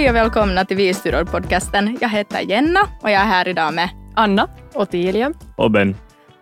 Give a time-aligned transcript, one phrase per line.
[0.00, 1.98] Hej och välkomna till Visstyror-podcasten.
[2.00, 4.48] Jag heter Jenna och jag är här idag med Anna.
[4.74, 5.32] Ottilia.
[5.56, 5.96] Och Ben.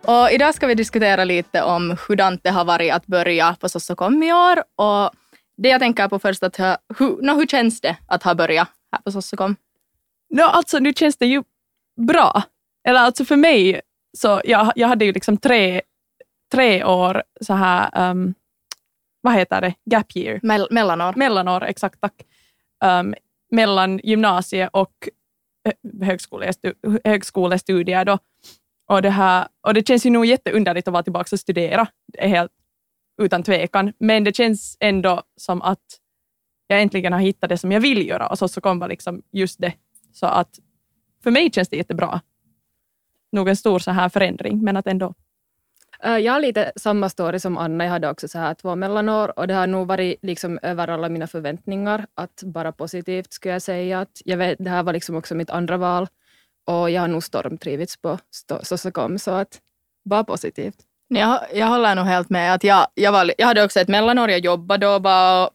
[0.05, 4.23] Och idag ska vi diskutera lite om hur det har varit att börja på Sossokom
[4.23, 4.57] i år.
[4.75, 5.11] Och
[5.57, 6.59] det jag tänker på först, att
[6.99, 9.55] hur, no, hur känns det att ha börjat här på Sossokom?
[10.29, 11.43] No, alltså nu känns det ju
[12.07, 12.43] bra.
[12.87, 13.81] Eller alltså för mig,
[14.17, 15.81] så jag, jag hade ju liksom tre,
[16.51, 18.33] tre år så här, um,
[19.21, 20.39] vad heter det, gap year?
[20.43, 21.13] Mell mellanår.
[21.15, 22.13] Mellanår, exakt tack.
[22.83, 23.15] Um,
[23.51, 25.09] mellan gymnasie och
[25.67, 25.73] eh,
[27.03, 28.05] högskolestudier.
[28.05, 28.17] Då.
[28.87, 32.23] Och, det här, och det känns ju nog jätteunderligt att vara tillbaka och studera, det
[32.23, 32.51] är helt
[33.21, 33.93] utan tvekan.
[33.99, 35.99] Men det känns ändå som att
[36.67, 39.59] jag äntligen har hittat det som jag vill göra och så, så kommer liksom just
[39.59, 39.73] det.
[40.13, 40.59] Så att
[41.23, 42.21] för mig känns det jättebra.
[43.31, 45.13] Nog en stor så här förändring, men att ändå.
[46.03, 47.83] Jag har lite samma story som Anna.
[47.83, 51.09] Jag hade också så här två mellanår och det har nog varit liksom över alla
[51.09, 52.05] mina förväntningar.
[52.15, 53.99] Att bara positivt skulle jag säga.
[53.99, 56.07] Att jag vet, det här var liksom också mitt andra val
[56.67, 58.19] och jag har nog stormtrivits på
[58.61, 59.59] Sossakom så att
[60.05, 60.75] bara positivt.
[61.07, 62.53] Jag, jag håller nog helt med.
[62.53, 65.49] Att jag, jag, var, jag hade också ett mellanår, jag jobbade då bara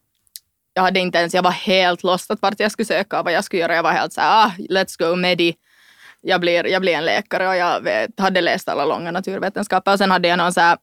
[0.75, 3.35] jag hade inte ens, jag var helt lost att vart jag skulle söka och vad
[3.35, 3.75] jag skulle göra.
[3.75, 5.55] Jag var helt så här, ah, let's go medi.
[6.27, 9.99] Jag blir, jag blir en läkare och jag vet, hade läst alla långa naturvetenskaper och
[9.99, 10.79] sen hade jag någon så här äh,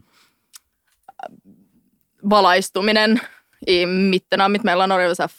[2.22, 3.20] valaistuminen
[3.68, 5.02] i mitten av mitt mellanår.
[5.02, 5.32] Jag var så här,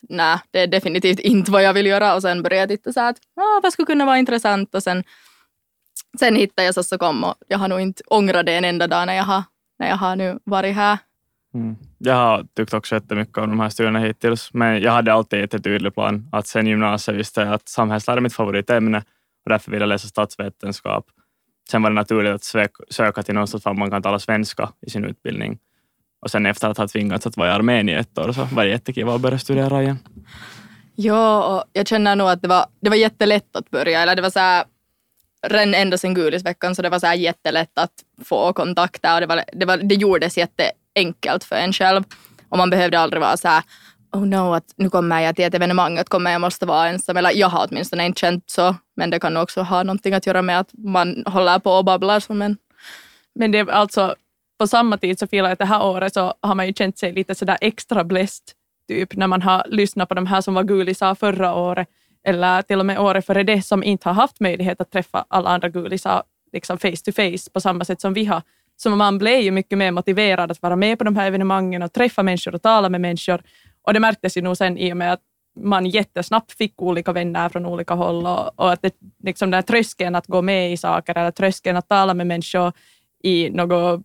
[0.00, 3.00] nej, det är definitivt inte vad jag vill göra och sen började jag titta så
[3.00, 5.04] här att ah, vad skulle kunna vara intressant och sen,
[6.18, 9.14] sen hittade jag Sossokom och jag har nog inte ångrat det en enda dag när
[9.14, 9.42] jag har,
[9.78, 10.98] när jag har nu varit här.
[11.54, 11.76] Mm.
[11.98, 15.64] Jag har tyckt också jättemycket om de här studierna hittills, men jag hade alltid ett
[15.64, 16.28] tydlig plan.
[16.32, 19.02] Att sen gymnasiet visste jag att samhällslära är mitt favoritämne
[19.48, 21.06] och därför ville jag läsa statsvetenskap.
[21.70, 25.04] Sen var det naturligt att söka till någonstans där man kan tala svenska i sin
[25.04, 25.58] utbildning.
[26.20, 28.64] Och sen efter att ha tvingats att vara i armén i ett år så var
[28.64, 29.98] det jättekul att börja studera igen.
[30.94, 34.02] Ja, och jag känner nog att det var, det var jättelätt att börja.
[34.02, 34.64] Eller det var så här,
[35.46, 37.92] redan ända sen gulisveckan så det var så här jättelätt att
[38.24, 42.04] få kontakter och det, var, det, var, det gjordes jätteenkelt för en själv.
[42.48, 43.62] Och man behövde aldrig vara så här,
[44.12, 47.16] oh no, att nu kommer jag till ett evenemang, att kommer jag måste vara ensam.
[47.16, 50.42] Eller jag har åtminstone inte känt så, men det kan också ha någonting att göra
[50.42, 52.56] med att man håller på och babblar som en.
[53.34, 54.14] Men det är alltså,
[54.58, 57.12] på samma tid så filar jag det här året så har man ju känt sig
[57.12, 58.44] lite sådär extra blessed,
[58.88, 61.88] typ när man har lyssnat på de här som var gulisar förra året,
[62.26, 65.50] eller till och med året före det som inte har haft möjlighet att träffa alla
[65.50, 68.42] andra gulisar liksom face to face på samma sätt som vi har.
[68.76, 71.92] Så man blev ju mycket mer motiverad att vara med på de här evenemangen och
[71.92, 73.42] träffa människor och tala med människor.
[73.82, 75.20] Och det märktes ju nog sen i och med att
[75.60, 78.94] man jättesnabbt fick olika vänner från olika håll och, och att det,
[79.24, 82.72] liksom den här tröskeln att gå med i saker eller tröskeln att tala med människor
[83.22, 84.02] i något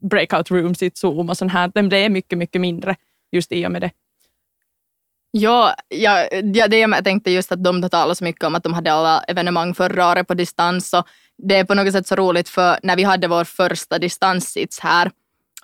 [0.00, 2.96] breakout rooms i Zoom och sånt här, den blev mycket, mycket mindre
[3.32, 3.90] just i och med det.
[5.30, 8.74] Ja, ja, ja det jag tänkte just att de talade så mycket om att de
[8.74, 11.06] hade alla evenemang förra året på distans och
[11.36, 15.10] det är på något sätt så roligt för när vi hade vår första distanssits här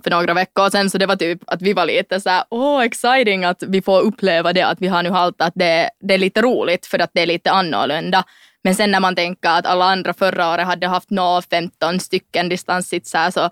[0.03, 2.79] för några veckor sedan så det var typ att vi var lite så här, åh
[2.79, 6.15] oh, exciting att vi får uppleva det, att vi har nu halt att det, det
[6.15, 8.25] är lite roligt för att det är lite annorlunda.
[8.65, 11.09] Men sen när man tänker att alla andra förra året hade haft
[11.51, 13.51] 15 stycken distanssitsar så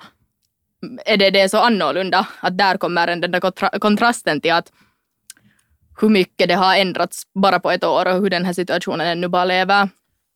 [1.06, 2.26] är det, det så annorlunda.
[2.40, 4.72] Att där kommer den där kontra kontrasten till att
[6.00, 9.28] hur mycket det har ändrats bara på ett år och hur den här situationen ännu
[9.28, 9.88] bara lever.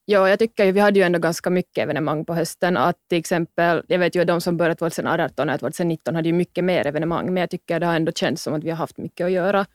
[0.09, 2.77] Ja, jag tycker ju, vi hade ju ändå ganska mycket evenemang på hösten.
[2.77, 6.33] Att till exempel, jag vet ju att de som började 2018 och 2019 hade ju
[6.33, 8.99] mycket mer evenemang, men jag tycker det har ändå känts som att vi har haft
[8.99, 9.67] mycket att göra.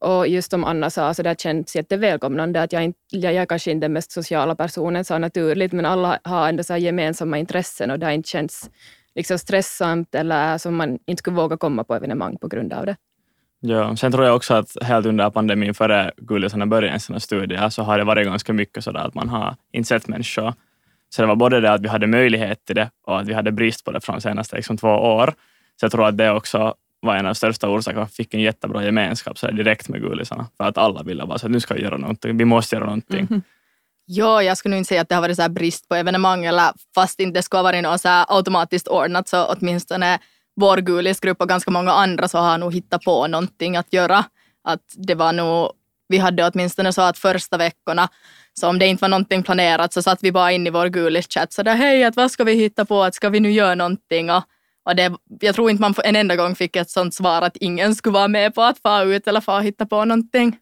[0.00, 2.62] Och just som Anna sa, så det har känts jättevälkomnande.
[2.62, 6.18] Att jag, inte, jag är kanske inte den mest sociala personen så naturligt, men alla
[6.24, 8.70] har ändå så gemensamma intressen och det har inte känts
[9.14, 12.96] liksom stressamt eller som man inte skulle våga komma på evenemang på grund av det.
[13.60, 17.82] Ja, sen tror jag också att helt under pandemin, före gulisarna började sina studier, så
[17.82, 20.54] har det varit ganska mycket sådär att man har inte sett människor.
[21.08, 23.52] Så det var både det att vi hade möjlighet till det och att vi hade
[23.52, 25.34] brist på det från de senaste liksom, två år.
[25.80, 28.04] Så jag tror att det också var en av de största orsakerna.
[28.04, 30.46] Vi fick en jättebra gemenskap så direkt med gulisarna.
[30.56, 32.36] För att alla ville bara så att nu ska vi göra någonting.
[32.36, 33.18] Vi måste göra någonting.
[33.18, 33.42] Mm -hmm.
[34.08, 36.72] Ja, jag skulle nog inte säga att det har varit så brist på evenemang, eller
[36.94, 40.18] fast inte det skulle ha varit något så automatiskt ordnat, så åtminstone
[40.56, 44.24] vår gulisgrupp och ganska många andra så har nog hittat på någonting att göra.
[44.64, 45.70] Att det var nog,
[46.08, 48.08] vi hade åtminstone så att första veckorna,
[48.54, 51.52] så om det inte var någonting planerat så satt vi bara in i vår gulis-chatt
[51.52, 54.30] så där hej, att vad ska vi hitta på, att ska vi nu göra någonting?
[54.30, 54.42] Och,
[54.84, 57.94] och det, jag tror inte man en enda gång fick ett sånt svar att ingen
[57.94, 60.58] skulle vara med på att få ut eller få hitta på någonting.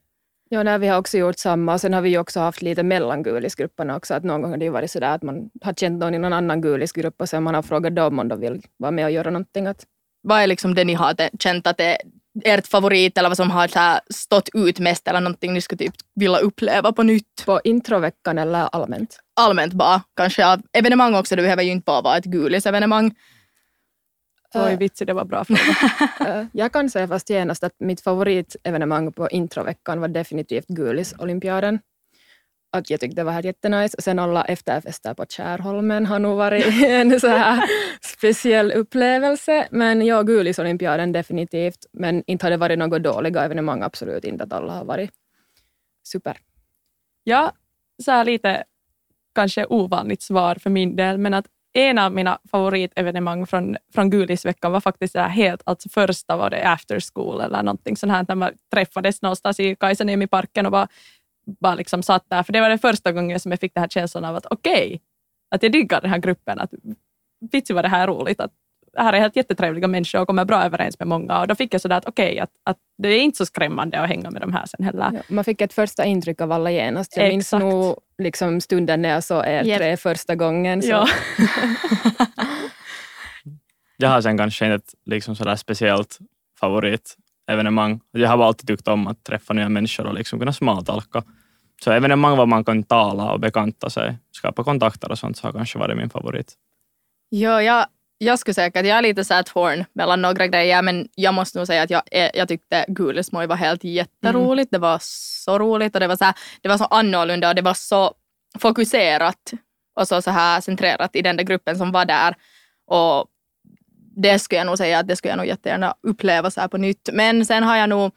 [0.54, 1.78] Ja, nej, vi har också gjort samma.
[1.78, 4.14] Sen har vi också haft lite mellan gulisgrupperna också.
[4.14, 6.60] Att någon gång har det varit sådär att man har känt någon i någon annan
[6.60, 9.66] gulisgrupp och sen man har frågat dem om de vill vara med och göra någonting.
[9.66, 9.84] Att...
[10.22, 11.98] Vad är liksom det ni har känt att det,
[12.44, 15.94] ert favorit eller vad som har så stått ut mest eller någonting ni skulle typ
[16.14, 17.46] vilja uppleva på nytt?
[17.46, 19.18] På introveckan eller allmänt?
[19.36, 23.14] Allmänt bara, kanske av evenemang också, det behöver ju inte bara vara ett gulis-evenemang.
[24.54, 26.48] Oj, vitsig, det var bra fråga.
[26.52, 31.78] Jag kan säga fast genast att mitt favoritevenemang på introveckan var definitivt Gulis-olympiaden.
[32.72, 33.96] Att jag tyckte det var helt jättenice.
[33.98, 37.62] Sen alla efterfester på Kärholmen har nog varit en så här
[38.02, 39.68] speciell upplevelse.
[39.70, 41.86] Men ja, Gulis-olympiaden definitivt.
[41.92, 44.44] Men inte har det varit något dåliga evenemang, absolut inte.
[44.44, 45.10] Att alla har varit
[46.08, 46.36] super.
[47.24, 47.52] Ja,
[48.02, 48.64] så här lite
[49.34, 54.72] kanske ovanligt svar för min del, men att en av mina favoritevenemang från, från Gulisveckan
[54.72, 58.22] var faktiskt det här helt, alltså första var det after school eller någonting sånt här,
[58.22, 60.88] där man träffades någonstans i Kaisaniemi-parken och bara,
[61.60, 62.42] bara liksom satt där.
[62.42, 64.86] För det var den första gången som jag fick den här känslan av att okej,
[64.86, 64.98] okay,
[65.50, 66.70] att jag diggar den här gruppen, att
[67.52, 68.52] vitsi var det här roligt, att
[68.96, 71.40] här är helt jättetrevliga människor och kommer bra överens med många.
[71.40, 74.00] Och då fick jag sådär att okej, okay, att, att det är inte så skrämmande
[74.00, 75.10] att hänga med de här sen heller.
[75.12, 77.16] Ja, man fick ett första intryck av alla genast.
[77.16, 77.64] Jag minns Exakt.
[77.64, 79.78] nog liksom stunden när jag såg er Yep.
[79.78, 80.82] tre första gången.
[80.82, 80.88] Så.
[80.88, 81.06] Ja.
[83.96, 86.18] Jag har sen kanske inte ett liksom sådär speciellt
[86.60, 88.00] favoritevenemang.
[88.10, 91.22] Jag har alltid tyckt om att träffa nya människor och liksom kunna smaltalka.
[91.84, 95.52] Så evenemang var man kan tala och bekanta sig, skapa kontakter och sånt så har
[95.52, 96.54] kanske varit min favorit.
[97.28, 97.86] Ja, jag,
[98.24, 101.34] jag skulle säga att jag är lite så här torn mellan några grejer, men jag
[101.34, 104.70] måste nog säga att jag, är- jag tyckte Gulismoj var helt jätteroligt.
[104.70, 107.62] Det var så roligt och det var så, här, det var så annorlunda och det
[107.62, 108.14] var så
[108.58, 109.52] fokuserat
[109.96, 112.34] och så, så här centrerat i den där gruppen som var där.
[112.86, 113.26] Och
[114.16, 116.76] det skulle jag nog säga att det skulle jag nog jättegärna uppleva så här på
[116.78, 117.08] nytt.
[117.12, 118.12] Men sen har jag nog,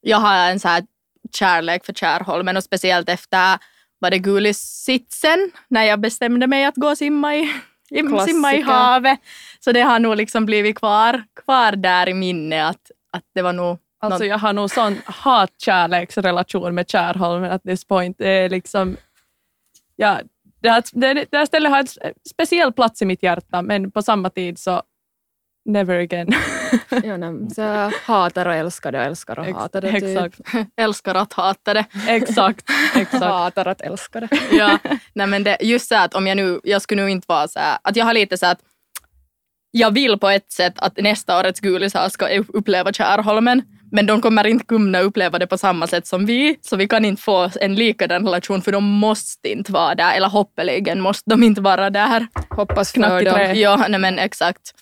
[0.00, 0.82] jag har en så här
[1.34, 3.58] kärlek för Kärholmen och speciellt efter
[3.98, 7.52] var det Gulis-sitsen när jag bestämde mig att gå och simma i,
[8.26, 9.18] simma i havet.
[9.60, 13.52] Så det har nog liksom blivit kvar, kvar där i minne att, att det var
[13.52, 18.18] nog Alltså jag har nog sån hat-kärleksrelation med Kärholmen at this point.
[18.18, 18.96] Det är liksom,
[19.96, 20.20] ja,
[20.60, 24.02] det, här, det, det här stället har en speciell plats i mitt hjärta, men på
[24.02, 24.82] samma tid så
[25.64, 26.28] never again.
[27.04, 29.92] Ja, nej, så hatar och älskar det och älskar och Ex- hatar det.
[29.92, 30.02] Typ.
[30.02, 30.40] Exakt,
[30.76, 31.84] älskar att hata det.
[32.08, 32.64] exakt,
[32.96, 33.24] exakt.
[33.24, 34.28] Hatar att älska det.
[34.52, 34.78] ja,
[35.12, 37.58] nej men det, just så att om jag nu, jag skulle nu inte vara så
[37.58, 38.58] här, att jag har lite så att
[39.70, 43.62] jag vill på ett sätt att nästa årets Gulisar ska uppleva Kärholmen,
[43.92, 47.04] men de kommer inte kunna uppleva det på samma sätt som vi, så vi kan
[47.04, 51.42] inte få en likadan relation för de måste inte vara där, eller hoppeligen måste de
[51.42, 52.26] inte vara där.
[52.50, 53.54] Hoppas för dem.
[53.54, 54.74] Ja, nej men exakt.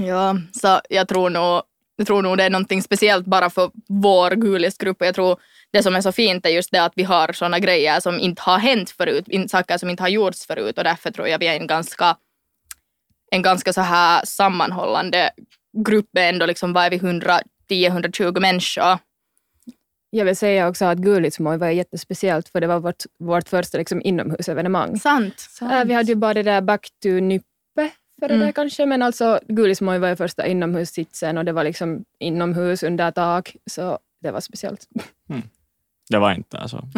[0.00, 1.62] Ja, så jag tror nog,
[1.96, 5.40] jag tror nog det är någonting speciellt bara för vår Gulisgrupp och jag tror
[5.72, 8.42] det som är så fint är just det att vi har sådana grejer som inte
[8.42, 11.60] har hänt förut, saker som inte har gjorts förut och därför tror jag vi är
[11.60, 12.16] en ganska,
[13.30, 15.30] en ganska så här sammanhållande
[15.86, 16.98] grupp ändå, liksom vad är vi,
[17.68, 18.98] 110-120 människor.
[20.10, 24.02] Jag vill säga också att Gulismoj var jättespeciellt för det var vårt, vårt första liksom,
[24.02, 24.98] inomhusevenemang.
[24.98, 25.48] Sant.
[25.62, 27.90] Äh, vi hade ju bara det där Back to Nyppe
[28.26, 28.46] före Mm.
[28.46, 33.10] det kanske, men alltså Gulismoj var ju första inomhussitsen och det var liksom inomhus under
[33.10, 34.86] tak, så det var speciellt.
[36.10, 36.88] Det var inte alltså.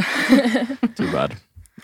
[0.97, 1.31] Tyvärr.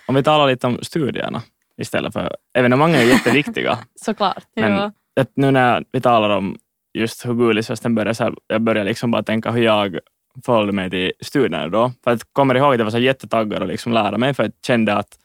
[0.06, 1.42] Om vi talar lite om studierna
[1.78, 3.78] istället för evenemangen är jätteviktiga.
[3.94, 4.44] Såklart.
[4.56, 4.92] Men Ja.
[5.34, 6.58] nu när vi talar om
[6.98, 9.98] just hur Gulisfesten började, så här, jag började liksom bara tänka hur jag
[10.44, 11.92] förhåller mig till studierna då.
[12.04, 14.52] För att kommer ihåg att jag var så jättetaggad att liksom lära mig, för jag
[14.66, 15.18] kände att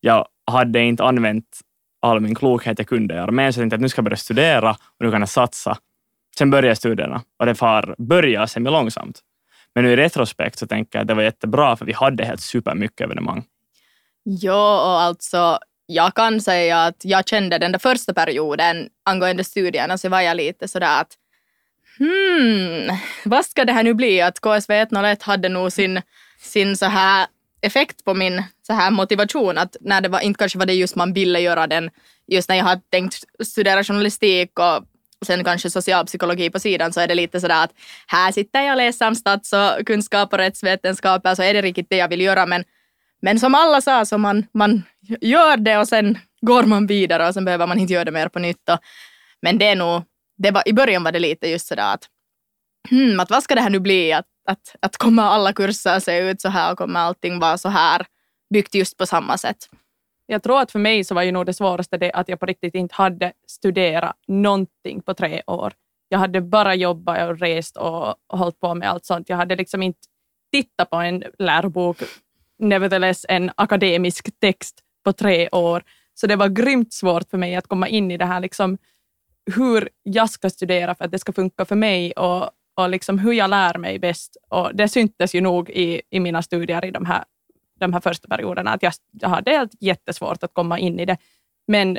[0.00, 1.60] jag hade inte använt
[2.00, 3.30] all min klokhet jag kunde göra.
[3.30, 5.78] Men jag tänkte att nu ska jag börja studera och nu kan jag satsa.
[6.38, 9.20] Sen började studierna och det far börja semi långsamt.
[9.74, 12.40] Men nu i retrospekt så tänker jag att det var jättebra för vi hade helt
[12.40, 13.44] supermycket evenemang.
[14.22, 19.98] Ja, och alltså jag kan säga att jag kände den där första perioden angående studierna
[19.98, 21.16] så var jag lite sådär att
[21.98, 24.20] hmm, vad ska det här nu bli?
[24.20, 26.02] Att KSV 101 hade nog sin,
[26.38, 27.26] sin så här
[27.62, 30.96] effekt på min så här motivation att när det var, inte kanske var det just
[30.96, 31.90] man ville göra den,
[32.26, 34.84] just när jag hade tänkt studera journalistik och
[35.26, 37.72] sen kanske socialpsykologi på sidan så är det lite sådär att
[38.06, 41.62] här sitter jag och läser om stats och kunskap och rättsvetenskaper så alltså är det
[41.62, 42.64] riktigt det jag vill göra men
[43.22, 44.82] men som alla sa, så man, man
[45.20, 48.28] gör det och sen går man vidare och sen behöver man inte göra det mer
[48.28, 48.68] på nytt.
[48.68, 48.78] Och,
[49.42, 50.02] men det är nog,
[50.38, 52.04] det var, i början var det lite just sådär att,
[52.90, 54.12] hmm, att vad ska det här nu bli?
[54.12, 57.68] Att, att, att kommer alla kurser se ut så här och kommer allting vara så
[57.68, 58.06] här
[58.54, 59.68] byggt just på samma sätt?
[60.26, 62.46] Jag tror att för mig så var ju nog det svåraste det att jag på
[62.46, 65.72] riktigt inte hade studerat någonting på tre år.
[66.08, 69.28] Jag hade bara jobbat och rest och, hållit på med allt sånt.
[69.28, 70.00] Jag hade liksom inte
[70.52, 71.96] tittat på en lärobok,
[72.58, 75.82] nevertheless en akademisk text på tre år.
[76.14, 78.78] Så det var grymt svårt för mig att komma in i det här, liksom,
[79.56, 83.32] hur jag ska studera för att det ska funka för mig och, och liksom hur
[83.32, 84.36] jag lär mig bäst.
[84.48, 87.24] Och det syntes ju nog i, i mina studier i de här,
[87.80, 91.16] de här första perioderna, att jag, jag hade helt jättesvårt att komma in i det.
[91.66, 91.98] Men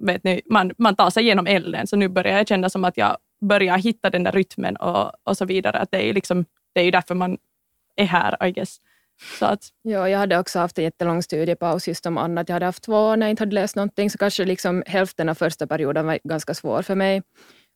[0.00, 2.96] vet ni, man, man tar sig igenom elden, så nu börjar jag känna som att
[2.96, 5.78] jag börjar hitta den där rytmen och, och så vidare.
[5.78, 7.38] Att det, är liksom, det är ju därför man
[7.96, 8.80] är här, I guess.
[9.38, 12.48] Så att, ja, jag hade också haft en jättelång studiepaus just om annat.
[12.48, 15.34] Jag hade haft två när jag inte hade läst någonting, så kanske liksom hälften av
[15.34, 17.22] första perioden var ganska svår för mig.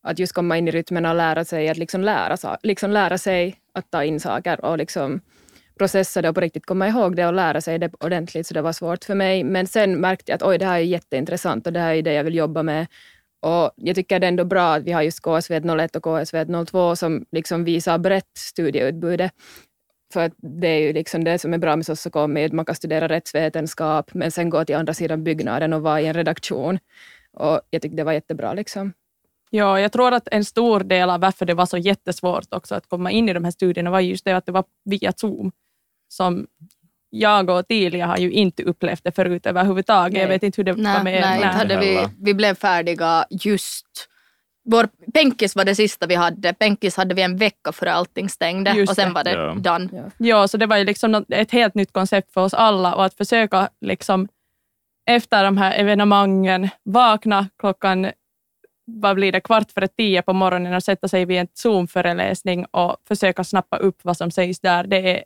[0.02, 3.56] Att just komma in i rytmen och lära sig att liksom lära, liksom lära sig
[3.74, 5.20] att ta in saker och liksom
[5.78, 8.62] processa det och på riktigt komma ihåg det och lära sig det ordentligt, så det
[8.62, 9.44] var svårt för mig.
[9.44, 12.12] Men sen märkte jag att oj, det här är jätteintressant och det här är det
[12.12, 12.86] jag vill jobba med.
[13.40, 16.64] Och jag tycker det är ändå bra att vi har just KSV 01 och KSV
[16.66, 19.32] 02 som liksom visar brett studieutbudet.
[20.12, 23.08] För att det är ju liksom det som är bra med Sossokomi, man kan studera
[23.08, 26.78] rättsvetenskap men sen gå till andra sidan byggnaden och vara i en redaktion.
[27.32, 28.54] Och jag tyckte det var jättebra.
[28.54, 28.92] Liksom.
[29.54, 32.88] Ja, jag tror att en stor del av varför det var så jättesvårt också att
[32.88, 35.52] komma in i de här studierna var just det att det var via Zoom.
[36.08, 36.46] Som
[37.10, 40.12] jag och Tilia har ju inte upplevt det förut överhuvudtaget.
[40.12, 40.22] Nej.
[40.22, 43.24] Jag vet inte hur det nej, var med Nej, inte hade vi, vi blev färdiga
[43.30, 44.08] just
[44.64, 46.52] vår Penkis var det sista vi hade.
[46.54, 49.14] Penkis hade vi en vecka före allting stängde Just och sen det.
[49.14, 49.54] var det ja.
[49.54, 49.88] done.
[49.92, 50.10] Ja.
[50.18, 53.14] ja, så det var ju liksom ett helt nytt koncept för oss alla och att
[53.14, 54.28] försöka liksom
[55.06, 58.10] efter de här evenemangen vakna klockan
[59.00, 62.96] vad blir det, kvart före tio på morgonen och sätta sig vid en Zoom-föreläsning och
[63.08, 64.86] försöka snappa upp vad som sägs där.
[64.86, 65.24] Det är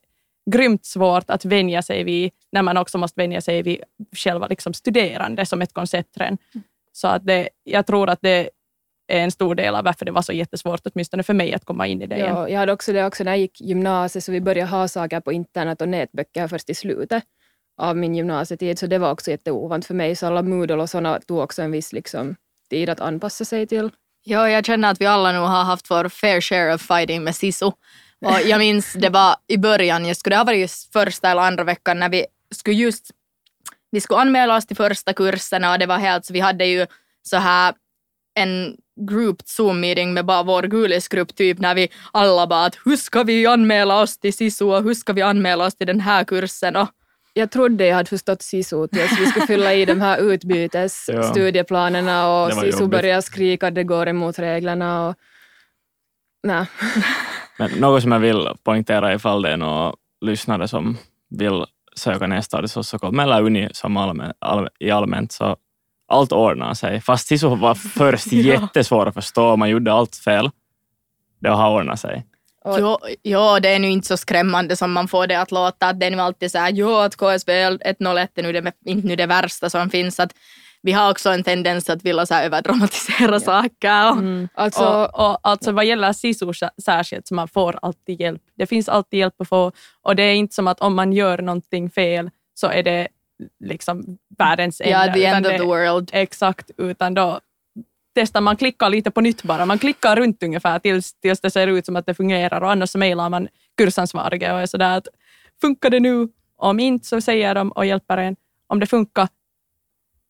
[0.50, 3.82] grymt svårt att vänja sig vid när man också måste vänja sig vid
[4.16, 6.16] själva liksom studerande som ett koncept.
[6.92, 8.50] Så att det, jag tror att det
[9.08, 11.86] är en stor del av varför det var så jättesvårt, åtminstone för mig, att komma
[11.86, 12.52] in i det ja, igen.
[12.52, 15.32] Jag hade också det också när jag gick gymnasiet, så vi började ha saker på
[15.32, 17.24] internet och nätböcker först i slutet
[17.76, 20.16] av min gymnasietid, så det var också jätteovant för mig.
[20.16, 22.36] Så alla Moodle och sådana tog också en viss liksom,
[22.68, 23.90] tid att anpassa sig till.
[24.24, 27.36] Ja, jag känner att vi alla nog har haft vår fair share of fighting med
[27.36, 27.66] Sisu.
[27.66, 31.42] Och jag minns det var i början, jag skulle, det ha varit just första eller
[31.42, 33.10] andra veckan när vi skulle just
[33.90, 36.86] vi skulle anmäla oss till första kurserna och det var helt så vi hade ju
[37.22, 37.74] så här
[38.34, 38.76] en
[39.10, 43.46] group Zoom-meeting med bara vår gulisgrupp typ när vi alla bara att hur ska vi
[43.46, 46.88] anmäla oss till SISU och hur ska vi anmäla oss till den här kursen och
[47.36, 52.52] jag trodde jag hade förstått SISU tills vi skulle fylla i de här utbytesstudieplanerna och
[52.52, 55.08] SISU började skrika att det går emot reglerna.
[55.08, 55.14] Och...
[56.42, 56.66] Nej.
[57.58, 60.96] Men något som jag vill poängtera ifall det är några lyssnare som
[61.30, 61.64] vill
[61.96, 65.56] söka nästa år så, så eller Uni som allmän, all, i allmänt så
[66.08, 67.00] allt ordnar sig.
[67.00, 70.50] Fast SISU var först jättesvår att förstå, man gjorde allt fel.
[71.40, 72.26] Det har ordnat sig.
[72.78, 75.92] Jo, jo, det är nu inte så skrämmande som man får det att låta.
[75.92, 79.16] det är nu alltid så här, jo, att KSB 101 är nu det, inte nu
[79.16, 80.20] det värsta som finns.
[80.20, 80.34] Att
[80.82, 83.40] vi har också en tendens att vilja så här överdramatisera ja.
[83.40, 84.10] saker.
[84.10, 84.48] Och, mm.
[84.54, 86.52] alltså, och, och, alltså vad gäller SISU
[86.84, 88.42] särskilt, så man får alltid hjälp.
[88.56, 91.38] Det finns alltid hjälp att få och det är inte som att om man gör
[91.38, 93.08] någonting fel så är det
[93.64, 95.06] liksom världens ände.
[95.06, 96.10] Ja, the end of the world.
[96.12, 97.40] Exakt, utan då
[98.16, 99.66] testar man klickar lite på nytt bara.
[99.66, 102.90] Man klickar runt ungefär tills, tills det ser ut som att det fungerar och annars
[102.90, 105.08] så mejlar man kursansvariga och är sådär att
[105.60, 106.28] funkar det nu?
[106.56, 108.36] Om inte så säger de och hjälper en.
[108.66, 109.28] Om det funkar,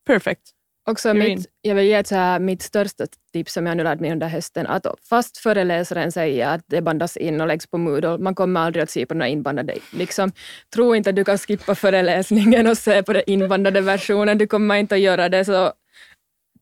[0.06, 0.42] perfect.
[0.88, 4.00] Också mitt, jag vill ge ett så här, mitt största tips som jag nu lärt
[4.00, 8.18] mig under hösten, att fast föreläsaren säger att det bandas in och läggs på Moodle,
[8.18, 9.74] man kommer aldrig att se på den inbandade.
[9.92, 10.32] Liksom,
[10.74, 14.74] tro inte att du kan skippa föreläsningen och se på den inbandade versionen, du kommer
[14.74, 15.44] inte att göra det.
[15.44, 15.72] Så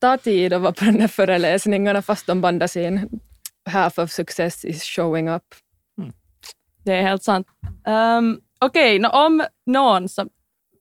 [0.05, 3.21] ta tid att vara på de där föreläsningarna fast de bandas in.
[3.71, 5.43] Half of success is showing up.
[5.99, 6.13] Mm.
[6.85, 7.47] Det är helt sant.
[7.87, 10.29] Um, Okej, okay, om någon som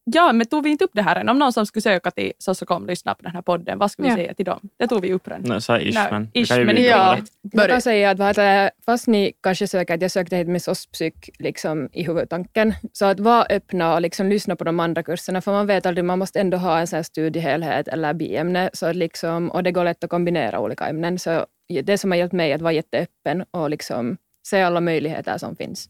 [0.04, 1.28] Ja, men tog vi inte upp det här än?
[1.28, 4.02] Om någon som skulle söka till Sossocom och lyssna på den här podden, vad ska
[4.02, 4.14] vi ja.
[4.14, 4.60] säga till dem?
[4.76, 5.42] Det tog vi upp redan.
[5.42, 7.18] No, så ish, men, ish, men ja,
[7.52, 8.36] Jag kan säga att vad
[8.86, 13.20] fast ni kanske söker, att jag sökte hit med SOS-psyk liksom, i huvudtanken, så att
[13.20, 16.40] vara öppna och liksom lyssna på de andra kurserna, för man vet aldrig, man måste
[16.40, 20.04] ändå ha en sån här studiehelhet eller biämne, så att liksom, och det går lätt
[20.04, 21.18] att kombinera olika ämnen.
[21.18, 21.46] Så
[21.82, 25.88] det som har hjälpt mig att vara jätteöppen och liksom se alla möjligheter som finns.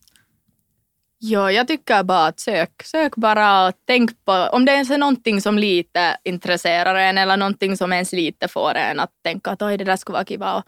[1.26, 2.83] Ja, jag tycker bara att sök.
[2.85, 7.37] Sök bara och tänk på, om det ens är någonting som lite intresserar en eller
[7.37, 10.62] någonting som ens lite får en att tänka att oj, det där skulle vara kiva.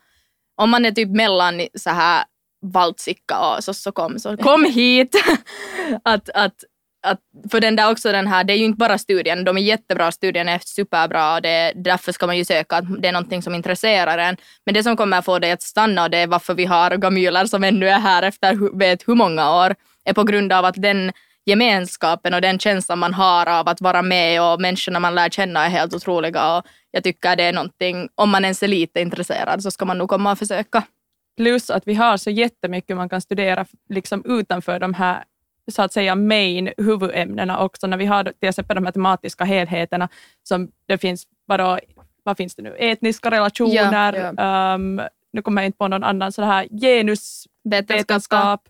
[0.56, 2.24] Om man är typ mellan så här
[2.62, 5.16] Valtsikka och så, så kom, så kom hit.
[6.04, 6.54] att, att,
[7.06, 7.20] att,
[7.50, 10.12] för den där också den här, det är ju inte bara studien, de är jättebra,
[10.12, 13.54] studien är superbra och det, därför ska man ju söka att det är någonting som
[13.54, 14.36] intresserar en.
[14.66, 17.46] Men det som kommer få dig att stanna och det är varför vi har gamyler
[17.46, 19.74] som ännu är här efter vet hur många år
[20.06, 21.12] är på grund av att den
[21.46, 25.64] gemenskapen och den känslan man har av att vara med och människorna man lär känna
[25.64, 26.56] är helt otroliga.
[26.56, 29.98] Och jag tycker det är någonting, om man ens är lite intresserad så ska man
[29.98, 30.82] nog komma och försöka.
[31.36, 35.24] Plus att vi har så jättemycket man kan studera liksom utanför de här
[35.72, 37.86] så att säga main huvudämnena också.
[37.86, 40.08] När vi har till exempel de matematiska helheterna
[40.42, 41.78] som det finns, vadå,
[42.22, 44.74] vad finns det nu, etniska relationer, Ja, ja.
[44.74, 45.00] Um,
[45.32, 48.68] nu kommer jag inte på någon annan, så det här genusvetenskap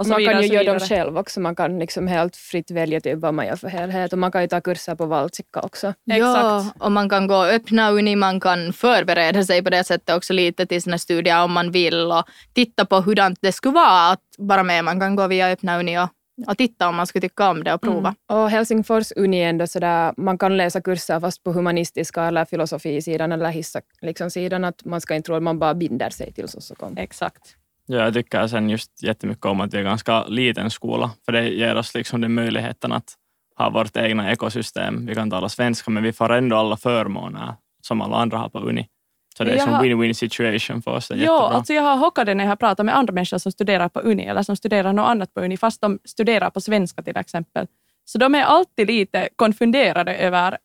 [0.00, 0.34] och så man vidare.
[0.34, 1.40] kan ju göra dem själv också.
[1.40, 4.12] Man kan liksom helt fritt välja typ vad man gör för helhet.
[4.12, 5.94] Och man kan ju ta kurser på Valtsikka också.
[6.04, 6.82] Ja, Exakt.
[6.82, 10.66] och man kan gå öppna uni, man kan förbereda sig på det sättet också lite
[10.66, 14.62] till sina studier om man vill och titta på hurdant det skulle vara att vara
[14.62, 14.84] med.
[14.84, 16.08] Man kan gå via öppna uni och,
[16.46, 18.14] och titta om man skulle tycka om det och prova.
[18.28, 23.32] Och Helsingfors Uni är ändå sådär, man kan läsa kurser fast på humanistiska eller filosofisidan
[23.32, 24.64] eller hissa liksom sidan.
[24.64, 26.96] Att man ska inte tro att man bara binder sig till Sossokom.
[26.96, 27.56] Exakt.
[27.92, 31.48] Ja, jag tycker sen just jättemycket om att vi är ganska liten skola, för det
[31.48, 33.14] ger oss liksom den möjligheten att
[33.58, 35.06] ha vårt egna ekosystem.
[35.06, 38.58] Vi kan tala svenska, men vi får ändå alla förmåner som alla andra har på
[38.58, 38.88] Uni.
[39.36, 41.08] Så det är har- win-win situation för oss.
[41.08, 43.52] Det är alltså jag har hockat det när jag har pratat med andra människor som
[43.52, 47.02] studerar på Uni eller som studerar något annat på Uni, fast de studerar på svenska
[47.02, 47.66] till exempel.
[48.04, 50.58] Så de är alltid lite konfunderade över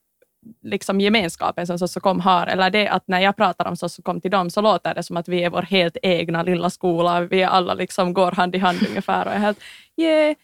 [0.62, 4.50] liksom gemenskapen som Sossokom har, eller det att när jag pratar om Sossokom till dem
[4.50, 8.14] så låter det som att vi är vår helt egna lilla skola, vi alla liksom
[8.14, 9.60] går hand i hand ungefär och är helt
[9.98, 10.36] yeah.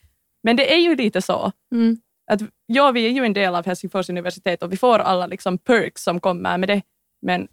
[0.43, 1.51] Men det är ju lite så.
[1.71, 1.97] Mm.
[2.31, 5.57] Att, ja, vi är ju en del av Helsingfors universitet och vi får alla liksom
[5.57, 6.81] perks som kommer med det,
[7.21, 7.47] men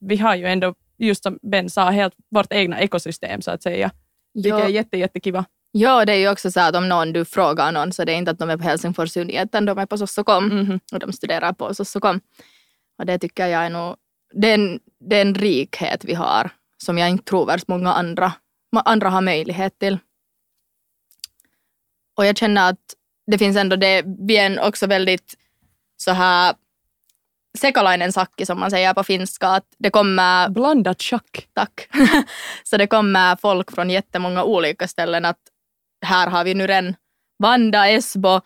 [0.00, 3.90] vi har ju ändå, just som Ben sa, helt vårt egna ekosystem så att säga.
[4.34, 5.44] Vilket är Ja, jätte, jättekiva.
[5.72, 8.16] Ja, det är ju också så att om någon du frågar någon så det är
[8.16, 10.80] inte att de är på Helsingfors utan de är på Sossokom Mhm.
[10.92, 12.20] och de studerar på Sossokom.
[12.98, 13.96] Och det tycker jag är nog,
[14.32, 16.50] det är en, det är en rikhet vi har
[16.84, 18.32] som jag inte tror att många andra,
[18.84, 19.98] andra har möjlighet till.
[22.16, 22.94] Och jag känner att
[23.26, 25.34] det finns ändå det, vi är också väldigt
[25.96, 26.54] så här
[27.58, 31.48] sekalainen sakki som man säger på finska, att det kommer Blandat tjack.
[31.52, 31.88] Tack.
[32.64, 35.24] Så det kommer folk från jättemånga olika ställen.
[35.24, 35.38] Att
[36.06, 36.94] här har vi nu redan
[37.38, 38.40] Vanda, Esbo,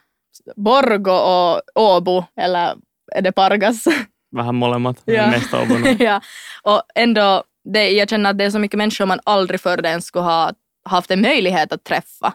[0.56, 2.74] Borgo och Åbo, eller
[3.12, 3.84] är det Pargas?
[4.36, 5.26] Vähän molemmat, Ja.
[5.30, 5.74] mest Åbo.
[5.98, 6.20] ja.
[6.62, 10.04] Och ändå, det, jag känner att det är så mycket människor man aldrig förr ens
[10.06, 10.52] skulle ha
[10.84, 12.34] haft en möjlighet att träffa.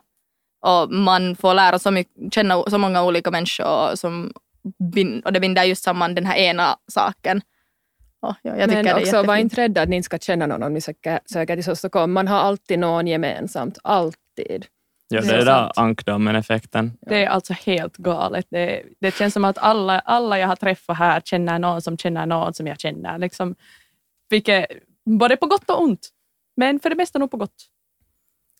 [0.66, 4.34] Och man får lära så mycket, känna så många olika människor som
[5.26, 7.42] och det binder just samman den här ena saken.
[8.22, 10.82] Och ja, Men också, var inte rädda att ni inte ska känna någon om ni
[10.82, 12.14] söker, söker till Sossokom.
[12.14, 13.78] Man har alltid någon gemensamt.
[13.84, 14.66] Alltid.
[15.08, 16.98] Ja, Det det är är där ankdammen-effekten.
[17.02, 18.46] Det är alltså helt galet.
[18.50, 22.26] Det, det känns som att alla, alla jag har träffat här känner någon som känner
[22.26, 23.17] någon som jag känner.
[23.17, 23.56] Liksom,
[24.30, 24.65] vilket,
[25.06, 26.10] både på gott och ont.
[26.56, 27.65] Men för det mesta nog på gott.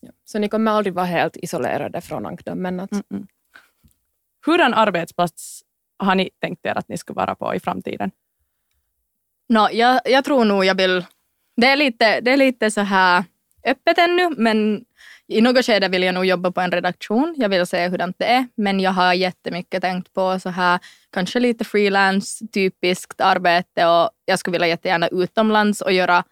[0.00, 0.10] Ja.
[0.24, 2.80] Så ni kommer aldrig vara helt isolerade från ankdammen.
[2.80, 3.26] Att, Mm-mm.
[4.46, 5.62] Hurdan arbetsplats
[5.98, 8.10] har ni tänkt er att ni ska vara på i framtiden?
[9.48, 11.06] No, jag, jag tror nog jag vill...
[11.56, 13.24] Det är, lite, det är lite så här
[13.64, 14.84] öppet ännu, men
[15.28, 17.34] i något skede vill jag nog jobba på en redaktion.
[17.36, 20.78] Jag vill se hur det är, men jag har jättemycket tänkt på så här,
[21.12, 26.24] kanske lite freelance, typiskt arbete och jag skulle vilja jättegärna utomlands och göra,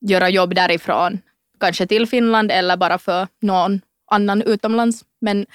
[0.00, 1.20] göra jobb därifrån.
[1.60, 5.04] Kanske till Finland eller bara för någon annan utomlands.
[5.20, 5.46] Men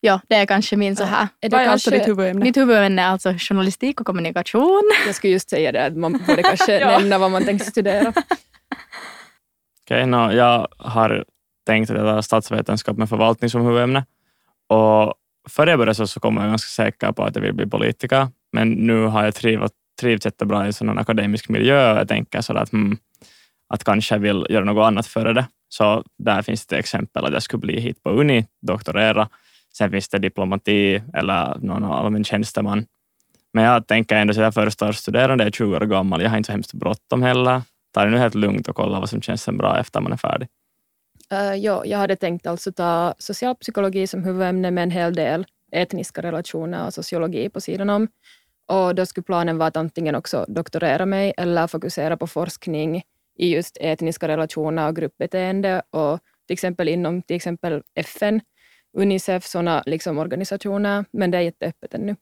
[0.00, 1.28] ja, det är kanske min så här...
[1.40, 2.44] är Vad det är alltså ditt huvudämne?
[2.44, 4.90] Mitt huvudämne är alltså journalistik och kommunikation.
[5.06, 6.98] jag skulle just säga det, att man borde kanske Ja.
[6.98, 8.12] nämna vad man tänkte studera.
[9.84, 11.24] Okej, no, jag har
[11.66, 14.04] tänkt att jag tar statsvetenskap med förvaltning som huvudämne.
[14.68, 15.14] Och
[15.48, 18.28] före jag började så, så kom jag ganska säker på att jag vill bli politiker.
[18.52, 22.52] Men nu har jag trivts, trivts jättebra i en akademisk miljö och jag tänker så
[22.52, 22.98] att, hmm,
[23.68, 25.46] att kanske jag vill göra något annat före det.
[25.68, 29.28] Så där finns det exempel att jag skulle bli hit på Uni, doktorera.
[29.76, 32.86] Sen finns det diplomati eller någon allmän tjänsteman.
[33.52, 36.36] Men jag tänker ändå att jag är förstaårsstuderande, jag är 20 år gammal, jag har
[36.36, 37.62] inte så hemskt bråttom heller.
[37.94, 40.16] Ta det nu helt lugnt och kolla vad som känns sen bra efter man är
[40.16, 40.48] färdig.
[41.32, 46.22] Uh, ja, jag hade tänkt alltså ta socialpsykologi som huvudämne med en hel del etniska
[46.22, 48.08] relationer och sociologi på sidan om.
[48.66, 53.02] Och då skulle planen vara att antingen också doktorera mig eller fokusera på forskning
[53.38, 58.40] i just etniska relationer och gruppbeteende och till exempel inom till exempel FN,
[58.96, 61.04] Unicef, sådana liksom organisationer.
[61.10, 62.16] Men det är jätteöppet ännu.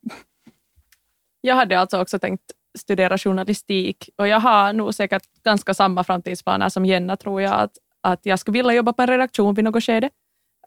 [1.40, 6.68] Jag hade alltså också tänkt studera journalistik och jag har nog säkert ganska samma framtidsplaner
[6.68, 7.52] som Jenna tror jag.
[7.52, 10.10] Att, att jag skulle vilja jobba på en redaktion vid något skede.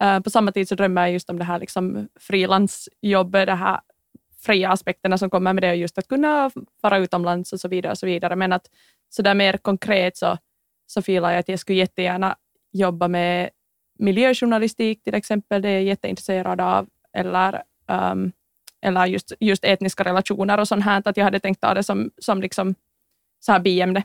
[0.02, 3.80] Eh, på samma tid så drömmer jag just om det här liksom frilansjobbet, det här
[4.46, 7.92] fria aspekterna som kommer med det, just att kunna vara utomlands och så vidare.
[7.92, 8.36] och så vidare.
[8.36, 8.68] Men att
[9.10, 10.38] så där mer konkret så,
[10.88, 12.36] så filar jag att jag skulle jättegärna
[12.72, 13.50] jobba med
[14.00, 16.88] miljöjournalistik till exempel, det är jag jätteintresserad av.
[17.14, 18.32] Eller, um,
[18.86, 21.02] eller just, just etniska relationer och sånt här.
[21.06, 22.76] Att jag hade tänkt ta det som, som liksom
[23.40, 24.04] så här biämne.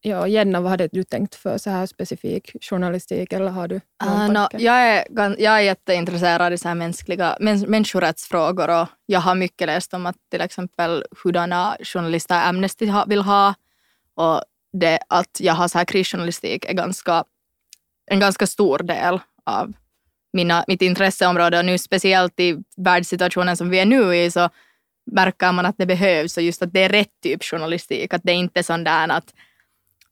[0.00, 4.32] Ja, Jenna, vad hade du tänkt för så här specifik journalistik eller har du Uh,
[4.32, 5.04] no, jag, är,
[5.38, 10.06] jag är jätteintresserad i så här mänskliga, mäns, människorättsfrågor och jag har mycket läst om
[10.06, 13.54] att till exempel hurdana journalister Amnesty ha, vill ha
[14.14, 17.24] och det att jag har så här krisjournalistik är ganska,
[18.10, 19.72] en ganska stor del av
[20.32, 24.48] mina, mitt intresseområde och nu speciellt i världssituationen som vi är nu i så
[25.10, 28.14] märker man att det behövs och just att det är rätt typ journalistik.
[28.14, 29.34] Att det inte är sån där att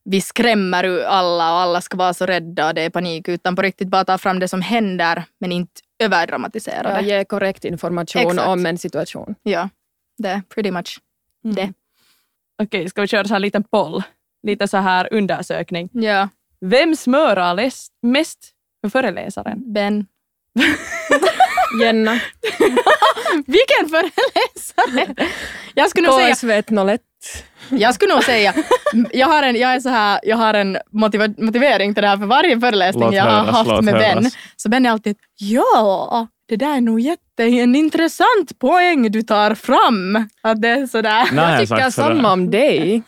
[0.05, 3.63] vi skrämmer alla och alla ska vara så rädda och det är panik utan på
[3.63, 7.07] riktigt bara ta fram det som händer men inte överdramatisera Ja, det.
[7.07, 8.49] ge korrekt information Exakt.
[8.49, 9.35] om en situation.
[9.43, 9.69] Ja,
[10.19, 11.01] det är pretty much
[11.43, 11.63] det.
[11.63, 11.75] Mm.
[12.63, 14.03] Okej, ska vi köra så här en liten poll?
[14.43, 15.89] Lite så här undersökning.
[15.93, 16.29] Ja,
[16.61, 17.71] Vem smörar
[18.03, 18.53] mest
[18.93, 19.73] föreläsaren?
[19.73, 20.07] Ben.
[21.81, 22.13] Jenna,
[23.47, 25.15] Vilken föreläsare!
[25.75, 27.01] Jag skulle nog säga KSV 101.
[27.71, 28.55] Jag skulle nog säga,
[29.13, 32.17] jag har en, jag är så här, jag har en motiva, motivering till det här
[32.17, 34.19] för varje föreläsning Låt jag har höras, haft med Ben.
[34.19, 34.37] höras.
[34.57, 39.55] Så Ben är alltid, ja, det där är nog jätte, en intressant poäng du tar
[39.55, 40.29] fram.
[40.43, 41.29] Att det är sådär.
[41.33, 41.91] Nej, Jag tycker sådär.
[41.91, 43.03] samma om dig.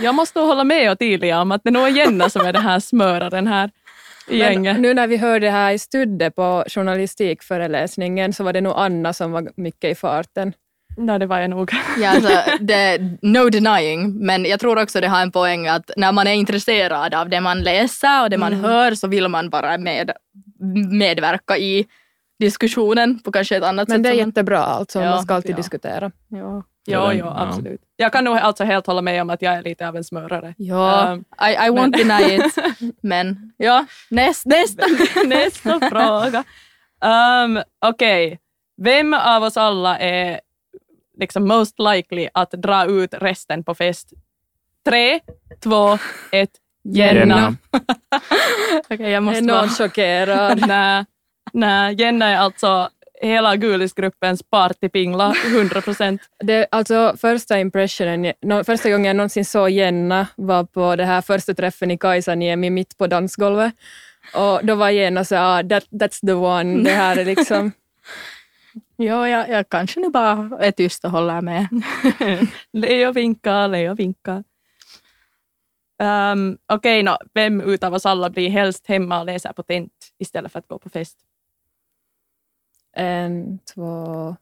[0.00, 2.80] Jag måste hålla med Ottilia om att det nog är Jenna som är den här
[2.80, 3.70] smöraren här.
[4.30, 8.72] Men nu när vi hörde det här i Studde på journalistikföreläsningen så var det nog
[8.76, 10.52] Anna som var mycket i farten.
[10.96, 11.70] Nej, det var jag nog.
[12.00, 16.12] Ja, alltså, det, no denying, men jag tror också det har en poäng att när
[16.12, 19.78] man är intresserad av det man läser och det man hör så vill man bara
[19.78, 20.12] med,
[20.90, 21.86] medverka i
[22.38, 24.02] diskussionen på kanske ett annat Men sätt.
[24.02, 25.56] det är jättebra alltså, Ja, man ska alltid ja.
[25.56, 26.10] diskutera.
[26.28, 26.62] ja.
[26.90, 27.34] Ja, ja, ja.
[27.48, 27.80] absolut.
[27.96, 30.54] Jag kan nog alltså helt hålla med om att jag är lite av en smörare.
[30.56, 32.58] Ja, Um, I, I won't deny it.
[33.02, 34.86] Men ja, näst, nästa.
[35.26, 36.44] Nästa fråga.
[37.44, 38.38] Um, Okej,
[38.76, 40.40] vem av oss alla är
[41.18, 44.12] liksom most likely att dra ut resten på fest?
[44.88, 45.20] Tre,
[45.62, 45.98] två,
[46.32, 46.50] ett.
[46.84, 47.18] Jenna.
[47.18, 47.56] Jenna.
[48.90, 49.68] Okej, jag Är måste någon vara...
[49.68, 50.66] chockerad?
[50.66, 51.04] Nej,
[51.52, 52.88] nej, Jenna är alltså
[53.22, 56.20] hela Gulisgruppens partypingla, 100 procent.
[56.38, 61.22] Det, alltså, första impressionen, no, första gången jag någonsin såg Jenna var på det här
[61.22, 63.74] första träffen i Kaisaniemi mitt på dansgolvet.
[64.34, 66.82] Och då var Jenna så ah, that, that's the one.
[66.82, 67.72] Det här är liksom...
[68.96, 71.68] Ja, jag, jag kanske nu bara är tyst och håller med.
[72.72, 74.44] Leo vinkar, Leo vinkar.
[76.32, 80.52] Um, Okej, nå, vem utav oss alla blir helst hemma och läser på tent istället
[80.52, 81.18] för att gå på fest?
[82.96, 84.36] En, två...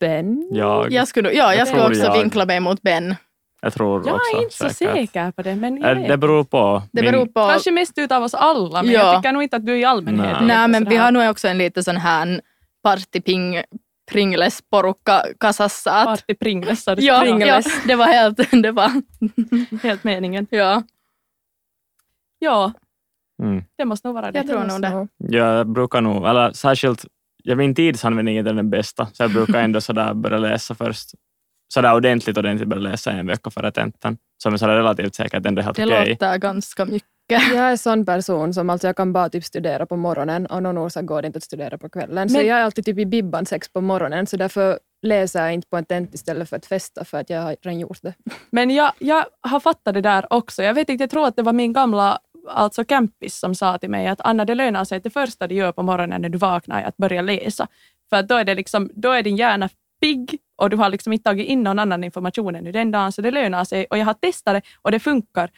[0.00, 0.48] Ben?
[0.52, 2.12] Jag, Jag skulle, ja, jag Jag skulle också jag.
[2.18, 3.14] vinkla mig mot Ben.
[3.62, 4.94] jag tror Jag också är inte så säkert.
[4.96, 6.08] säker på det, men jag.
[6.08, 6.82] Det beror på.
[6.92, 7.48] Det Min- beror på...
[7.48, 9.00] Kanske mest utav oss alla, men Ja.
[9.00, 10.34] jag tycker nog inte att du i allmänhet Nej.
[10.34, 12.40] är Nej, men vi har nog också en lite sån här
[12.82, 13.62] partyping
[14.12, 15.92] pringles porukka kasassa.
[15.92, 18.90] att- partypringles, sa du Ja, ja, det var helt, det var,
[19.82, 20.46] helt meningen.
[20.50, 20.82] ja.
[22.38, 22.72] Ja,
[23.42, 23.64] Mm.
[23.78, 24.38] det måste nog vara det.
[24.38, 25.08] Jag tror nog det.
[25.38, 27.04] Jag brukar nog, eller särskilt,
[27.44, 31.10] jag min tidsanvändning är inte den bästa, så jag brukar ändå sådär börja läsa först.
[31.74, 34.16] Sådär ordentligt, ordentligt börja läsa en vecka före tentan.
[34.42, 36.08] Som är sådär relativt säkert ändå helt Det okej.
[36.10, 37.08] låter ganska mycket.
[37.28, 40.62] Jag är en sån person som alltså jag kan bara typ studera på morgonen och
[40.62, 42.28] någon orsak går det inte att studera på kvällen.
[42.28, 45.54] Så Men- jag är alltid typ i bibban sex på morgonen så därför läser jag
[45.54, 48.14] inte på en tent istället för att festa för att jag har redan gjort det.
[48.50, 50.62] Men jag, jag har fattat det där också.
[50.62, 53.90] Jag vet inte, jag tror att det var min gamla alltså campis som sa till
[53.90, 56.38] mig att Anna, det lönar sig att det första du gör på morgonen när du
[56.38, 57.66] vaknar är att börja läsa.
[58.10, 59.68] För att då är, det liksom, då är din hjärna
[60.00, 63.22] pigg och du har liksom inte tagit in någon annan information ännu den dagen, så
[63.22, 63.86] det lönar sig.
[63.90, 65.50] Och jag har testat det och det funkar.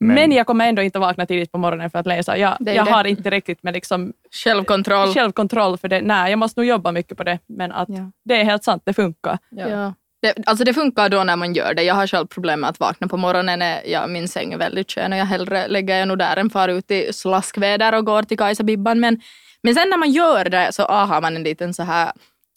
[0.00, 2.36] Men, Men- jag kommer ändå inte att vakna tidigt på morgonen för att läsa.
[2.38, 2.90] Jag, jag det.
[2.92, 4.12] har inte tillräckligt med liksom
[4.44, 5.14] Självkontroll.
[5.14, 6.00] självkontroll för det.
[6.00, 7.38] Nej, jag måste nog jobba mycket på det.
[7.46, 8.10] Men att Ja.
[8.24, 9.38] det är helt sant, det funkar.
[9.50, 9.94] Ja.
[10.26, 11.82] Det, alltså det funkar då när man gör det.
[11.82, 15.12] Jag har själv problem med att vakna på morgonen jag, min säng är väldigt skön
[15.12, 18.38] och jag hellre lägger jag nog där än far ut i slaskväder och går till
[18.38, 19.00] Kajsa-bibban.
[19.00, 19.20] Men,
[19.62, 22.12] men sen när man gör det så ah, har man en liten så här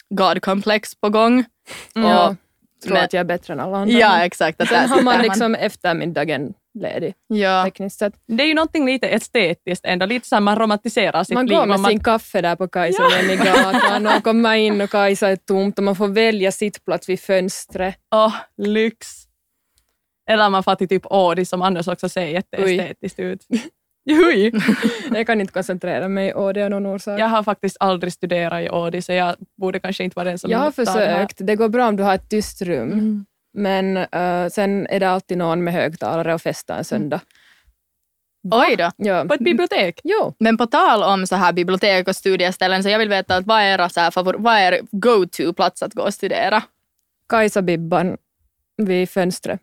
[0.09, 1.45] God-komplex på gång.
[1.93, 2.35] Jag
[2.83, 3.93] tror men- att jag är bättre än alla andra.
[3.93, 4.67] Ja, exakt.
[4.67, 7.63] Sen har man liksom eftermiddagen ledig Ja.
[7.65, 8.13] tekniskt sett.
[8.27, 11.57] Det är ju någonting lite estetiskt ändå, lite så här man romantiserar sitt Man liv.
[11.57, 15.77] går med man, sin kaffe där på Kajsaniemigatan och kommer in och Kajsa är tomt
[15.77, 17.95] och man får välja sittplats vid fönstret.
[18.15, 19.07] Åh, lyx!
[20.29, 23.45] Eller man får till typ Ådi som Anders också ser jätteestetiskt ut.
[24.09, 24.51] Oj.
[25.13, 27.19] Jag kan inte koncentrera mig och det är någon orsak.
[27.19, 30.51] Jag har faktiskt aldrig studerat i Ådi så jag borde kanske inte vara den som
[30.51, 31.35] Jag har tar det försökt.
[31.39, 32.91] Det går bra om du har ett tyst rum.
[32.91, 33.25] Mm.
[33.59, 37.21] Men eh, sen är det alltid någon med högtalare och festar en söndag.
[38.51, 38.91] Oj då.
[38.97, 39.25] Ja.
[39.25, 40.01] På ett bibliotek?
[40.03, 40.33] Jo.
[40.39, 43.59] Men på tal om så här bibliotek och studieställen så jag vill veta att vad
[43.61, 46.63] är era så här favor- vad är er go-to-plats att gå och studera?
[47.29, 48.17] Kajsa-bibban
[48.77, 49.61] vid fönstret.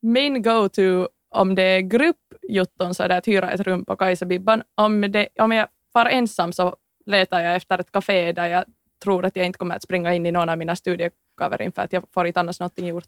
[0.00, 4.62] min go-to om det är gruppjutton så är det att hyra ett rum på Kajsabibban.
[4.74, 8.64] Om, det, om jag far ensam så letar jag efter ett café där jag
[9.04, 11.92] tror att jag inte kommer att springa in i någon av mina studiekaverin för att
[11.92, 13.04] jag får inte annars någonting gjort.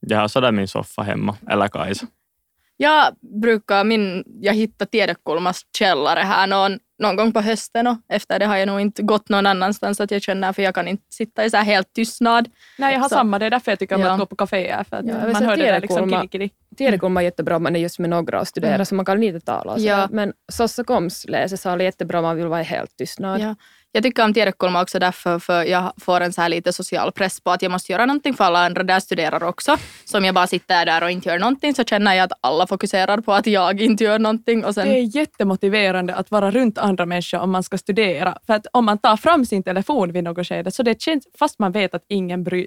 [0.00, 2.06] Jag har sådär min soffa hemma, eller Kajsa.
[2.76, 8.38] Jag brukar, min, jag hittar Tiedekulmas källare här någon, någon gång på hösten och efter
[8.38, 11.04] det har jag nog inte gått någon annanstans att jag känner för jag kan inte
[11.08, 12.48] sitta i så här helt tystnad.
[12.78, 13.38] Nej, jag har Så- samma.
[13.38, 14.10] Det är därför jag tycker om Ja.
[14.12, 14.84] att gå på kaféer.
[14.84, 16.50] För att Ja, man hör det där liksom kilikili.
[16.76, 18.86] Tiedekulma är jättebra om man är just med några och studerar Mm.
[18.86, 19.72] så man kan lite tala.
[19.72, 19.94] Och Ja.
[20.02, 20.14] sådär.
[20.16, 23.40] Men Sossakoms läsesal är jättebra om man vill vara helt tystnad.
[23.40, 23.54] Ja.
[23.96, 27.40] Jag tycker om Tiedekulma också därför för jag får en så här lite social press
[27.40, 29.76] på att jag måste göra någonting för alla andra där studerar också.
[30.04, 32.66] Så om jag bara sitter där och inte gör någonting så känner jag att alla
[32.66, 34.64] fokuserar på att jag inte gör någonting.
[34.64, 38.38] Och sen, Det är jättemotiverande att vara runt andra människor om man ska studera.
[38.46, 41.58] För att om man tar fram sin telefon vid något skede, så det känns, fast
[41.58, 42.66] man vet att ingen bryr,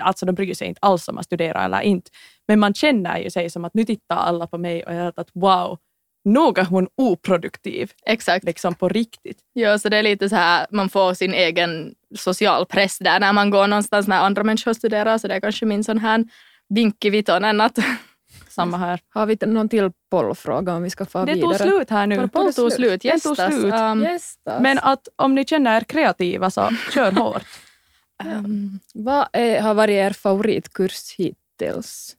[0.00, 2.10] alltså de bryr sig inte alls om man studerar eller inte,
[2.48, 5.12] men man känner ju sig som att nu tittar alla på mig och jag är
[5.16, 5.78] att wow,
[6.26, 8.44] nog är hon oproduktiv, Exakt.
[8.44, 9.38] liksom på riktigt.
[9.52, 13.32] Ja, så det är lite så här, man får sin egen social press där när
[13.32, 15.18] man går någonstans när andra människor studerar.
[15.18, 16.24] Så det är kanske min sån här
[16.68, 17.78] vink i vitonen att
[18.48, 19.00] Samma här.
[19.08, 21.58] Har vi någon till pollfråga om vi ska få Det vidare?
[21.58, 22.28] tog slut här nu.
[22.28, 23.36] Poll tog slut, gästas.
[23.36, 23.74] slut.
[23.74, 24.62] Um, Gästas.
[24.62, 27.42] Men att om ni känner er kreativa så kör hårt.
[28.24, 32.16] um, Vad är, har varit er favoritkurs hittills?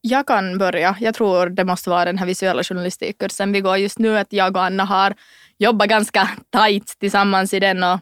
[0.00, 0.96] Jag kan börja.
[1.00, 4.18] Jag tror det måste vara den här visuella journalistikkursen vi går just nu.
[4.18, 5.14] Att jag och Anna har
[5.58, 8.00] jobbat ganska tajt tillsammans i den och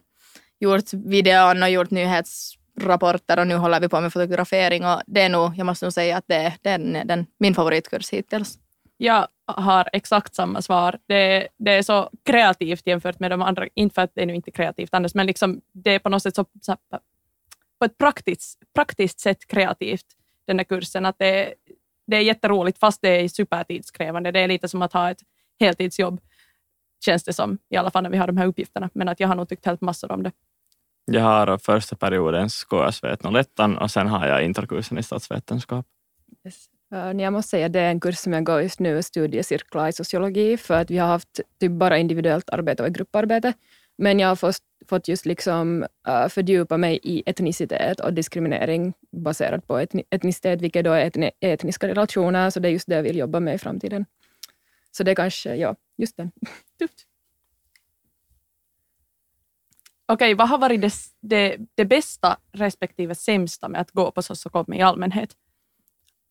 [0.60, 5.28] gjort videon och gjort nyhetsrapporter och nu håller vi på med fotografering och det är
[5.28, 8.58] nog, jag måste nog säga att det, är- den, den, min favoritkurs hittills.
[8.96, 10.98] Jag har exakt samma svar.
[11.08, 13.66] Det, det är så kreativt jämfört med de andra.
[13.74, 16.22] Inte för att det är nu inte kreativt annars, men liksom, det är på något
[16.22, 16.76] sätt så, så
[17.78, 20.06] på ett praktiskt, praktiskt sätt kreativt,
[20.46, 21.06] den här kursen.
[21.06, 21.54] Att det,
[22.06, 24.32] det är jätteroligt fast det är supertidskrävande.
[24.32, 25.20] Det är lite som att ha ett
[25.60, 26.20] heltidsjobb,
[27.04, 28.90] känns det som, i alla fall när vi har de här uppgifterna.
[28.92, 30.32] Men att jag har nog tyckt helt massor om det.
[31.04, 33.06] Jag har första periodens KSV
[33.38, 33.48] 01
[33.80, 35.86] och sen har jag interkursen i statsvetenskap.
[36.94, 39.88] Uh, jag måste säga att det är en kurs som jag går just nu, studiecirklar
[39.88, 43.52] i sociologi, för att vi har haft typ bara individuellt arbete och grupparbete.
[43.98, 44.56] Men jag har fått,
[44.88, 50.84] fått just liksom uh, fördjupa mig i etnicitet och diskriminering baserat på etni, etnicitet, vilket
[50.84, 53.58] då är etni, etniska relationer, så det är just det jag vill jobba med i
[53.58, 54.06] framtiden.
[54.90, 56.32] Så det är kanske, ja, just den.
[56.78, 57.06] Tufft.
[60.08, 64.72] Okej, vad har varit det, det, det bästa respektive sämsta med att gå på Sossokom
[64.72, 65.36] i allmänhet?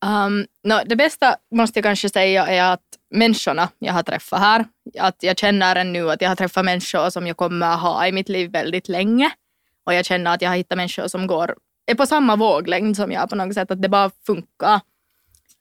[0.05, 2.83] Um, no, det bästa måste jag kanske säga är att
[3.15, 4.65] människorna jag har träffat här,
[4.99, 8.29] att jag känner ännu att jag har träffat människor som jag kommer ha i mitt
[8.29, 9.31] liv väldigt länge.
[9.85, 13.11] Och jag känner att jag har hittat människor som går, är på samma våglängd som
[13.11, 14.79] jag på något sätt, att det bara funkar.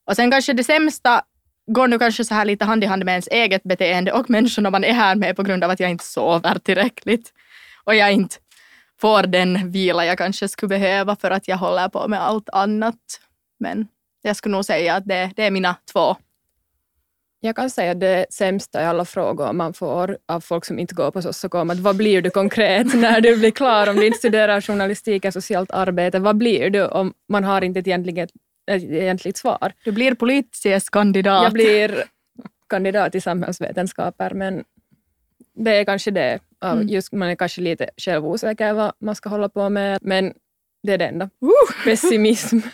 [0.06, 1.22] Och sen kanske det sämsta
[1.66, 4.70] går nu kanske så här lite hand i hand med ens eget beteende och människorna
[4.70, 7.32] man är här med på grund av att jag inte sover tillräckligt.
[7.84, 8.36] Och jag inte
[9.00, 13.20] får den vila jag kanske skulle behöva för att jag håller på med allt annat.
[13.60, 13.88] Men
[14.22, 16.16] jag skulle nog säga att det, det är mina två.
[17.44, 21.11] Jag kan säga det sämsta i alla frågor man får av folk som inte går
[21.11, 24.61] på Sossokom, att vad blir du konkret när du blir klar om du inte studerar
[24.61, 26.18] journalistik eller socialt arbete?
[26.18, 28.30] Vad blir du om man har inte ett egentligt,
[28.70, 29.72] ett egentligt svar?
[29.85, 31.42] Du blir politisk kandidat.
[31.42, 32.04] Jag blir
[32.68, 34.64] kandidat i samhällsvetenskaper, men
[35.54, 36.38] det är kanske det.
[36.64, 36.88] Mm.
[36.88, 40.33] Just, man är kanske lite självosäker vad man ska hålla på med, men
[40.83, 41.30] det är det enda.
[41.85, 42.59] Pessimism.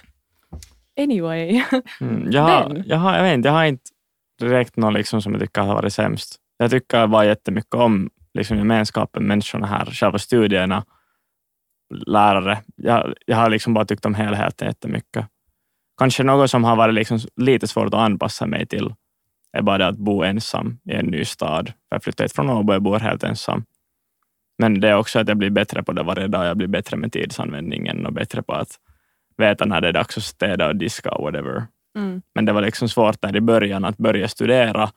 [0.98, 1.62] Anyway.
[2.00, 3.90] Mm, jag, har, jag, har, jag, vet inte, jag har inte
[4.40, 6.36] direkt någon liksom som jag tycker har varit sämst.
[6.58, 10.84] Jag tycker bara jättemycket om liksom gemenskapen, människorna här, själva studierna,
[12.06, 12.58] lärare.
[12.76, 15.26] Jag, jag har liksom bara tyckt om helheten jättemycket.
[15.98, 18.94] Kanske något som har varit liksom lite svårt att anpassa mig till
[19.52, 21.72] är bara det att bo ensam i en ny stad.
[21.88, 23.64] Jag flyttade hit från Åbo och bor helt ensam.
[24.58, 26.46] Men det är också att jag blir bättre på det varje dag.
[26.46, 28.78] Jag blir bättre med tidsanvändningen och bättre på att
[29.36, 31.66] veta när det är dags att städa och diska och whatever.
[31.98, 32.22] Mm.
[32.34, 34.90] Men det var liksom svårt där i början att börja studera,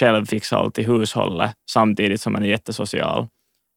[0.00, 3.28] själv fixa allt i hushållet samtidigt som man är jättesocial.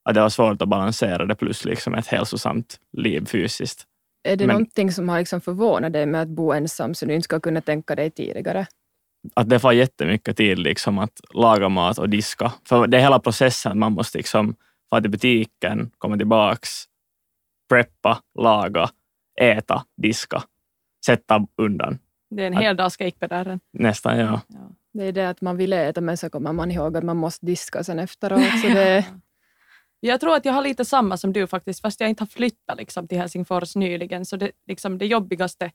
[0.09, 3.83] Att det var svårt att balansera det plus liksom ett hälsosamt liv fysiskt.
[4.23, 7.13] Är det Men- någonting som har liksom förvånat dig med att bo ensam så du
[7.13, 8.67] inte ska kunna tänka dig tidigare?
[9.33, 12.53] Att det får jättemycket tid liksom att laga mat och diska.
[12.67, 13.79] För det är hela processen.
[13.79, 14.55] Man måste liksom
[14.89, 16.69] fara till butiken, komma tillbaks,
[17.69, 18.89] preppa, laga,
[19.41, 20.43] äta, diska,
[21.05, 21.99] sätta undan.
[22.35, 22.77] Det är en hel
[23.19, 23.59] på dörren.
[23.71, 24.41] Nästan, ja.
[24.93, 27.45] Det är det att man vill äta men så kommer man ihåg att man måste
[27.45, 28.61] diska sen efteråt.
[28.61, 29.05] Så det,
[30.05, 32.77] Jag tror att jag har lite samma som du faktiskt, fast jag inte har flyttat
[32.77, 34.25] liksom till Helsingfors nyligen.
[34.25, 35.71] Så det, liksom det jobbigaste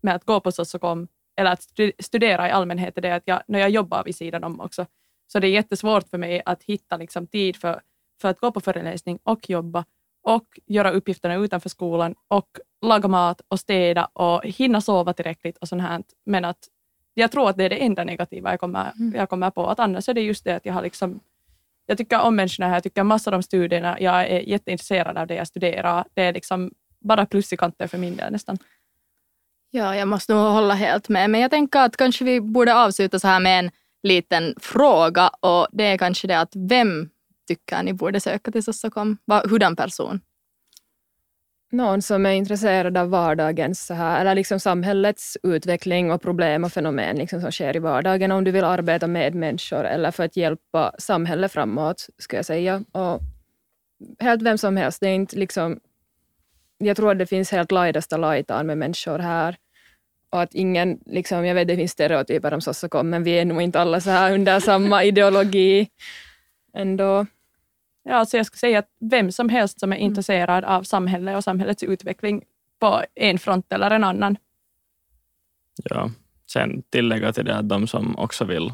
[0.00, 1.62] med att gå på Sossokom eller att
[1.98, 4.86] studera i allmänhet är det att jag, när jag jobbar vid sidan om också,
[5.26, 7.80] så det är jättesvårt för mig att hitta liksom tid för,
[8.20, 9.84] för att gå på föreläsning och jobba
[10.28, 12.48] och göra uppgifterna utanför skolan och
[12.82, 16.02] laga mat och städa och hinna sova tillräckligt och sånt här.
[16.26, 16.58] Men att
[17.14, 19.14] jag tror att det är det enda negativa jag kommer, mm.
[19.14, 19.66] jag kommer på.
[19.66, 21.20] Att annars är det just det att jag har liksom
[21.86, 25.34] jag tycker om människorna här, jag tycker massor om studierna, jag är jätteintresserad av det
[25.34, 26.04] jag studerar.
[26.14, 28.58] Det är liksom bara plus i kanten för min del nästan.
[29.70, 31.30] Ja, jag måste nog hålla helt med.
[31.30, 33.70] Men jag tänker att kanske vi borde avsluta så här med en
[34.02, 37.10] liten fråga och det är kanske det att vem
[37.48, 39.16] tycker ni borde söka till Sossokom?
[39.50, 40.20] Hurdan person?
[41.70, 46.72] Någon som är intresserad av vardagens, så här, eller liksom samhällets utveckling och problem och
[46.72, 48.32] fenomen liksom som sker i vardagen.
[48.32, 52.84] Om du vill arbeta med människor eller för att hjälpa samhället framåt, ska jag säga.
[52.92, 53.20] Och
[54.18, 55.00] helt vem som helst.
[55.00, 55.80] Det är inte liksom,
[56.78, 59.56] jag tror att det finns helt lajdasta lajtan med människor här.
[60.30, 63.62] Och att ingen, liksom, jag vet det finns stereotyper om Sossokom, men vi är nog
[63.62, 65.88] inte alla så här under samma ideologi
[66.74, 67.26] ändå.
[68.08, 70.06] Ja, alltså jag skulle säga att vem som helst som är mm.
[70.06, 72.44] intresserad av samhället och samhällets utveckling
[72.78, 74.36] på en front eller en annan.
[75.84, 76.10] Ja,
[76.52, 78.72] sen tillägga till det att de som också vill,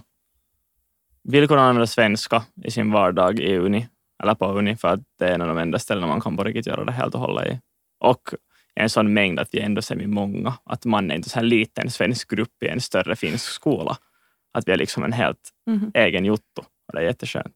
[1.23, 3.89] vill kunna använda svenska i sin vardag i uni,
[4.23, 6.45] eller på uni, för att det är en av de enda ställena man kan på
[6.45, 7.61] riktigt göra det helt och hållet i.
[7.99, 8.23] Och
[8.75, 11.91] en sån mängd att vi ändå är många, att man är inte så här liten
[11.91, 13.97] svensk grupp i en större finsk skola.
[14.53, 15.91] Att vi är liksom en helt mm.
[15.95, 17.55] egen jotto och det är jätteskönt.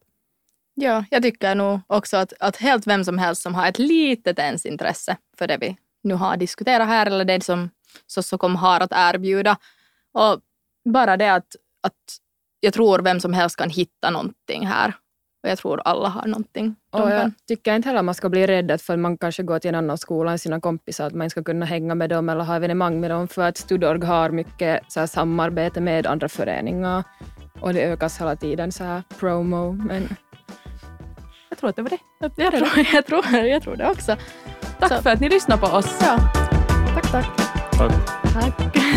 [0.81, 4.39] Ja, jag tycker nog också att, att helt vem som helst som har ett litet
[4.39, 7.71] ens intresse för det vi nu har diskuterat här eller det som
[8.07, 9.57] Sossokom har att erbjuda.
[10.13, 10.41] Och
[10.85, 11.95] bara det att, att
[12.61, 14.95] jag tror vem som helst kan hitta någonting här.
[15.43, 16.77] Och jag tror alla har någonting.
[16.91, 19.69] Och jag tycker inte heller man ska bli rädd för att man kanske går till
[19.69, 22.57] en annan skola än sina kompisar, att man ska kunna hänga med dem eller ha
[22.57, 27.05] evenemang med dem, för att Studorg har mycket så samarbete med andra föreningar
[27.61, 29.73] och det ökas hela tiden så här promo.
[29.73, 30.09] Men
[31.59, 31.99] jag tror att det var det.
[32.19, 34.17] Jag, tror, jag, tror, jag tror det också.
[34.79, 35.03] Tack Så.
[35.03, 35.99] för att ni lyssnade på oss.
[36.01, 36.19] Ja.
[36.95, 37.27] Tack, tack.
[37.79, 37.93] Tack.
[38.33, 38.88] tack.